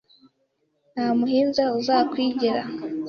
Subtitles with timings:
[0.93, 2.61] Nta muhinza uzakwigera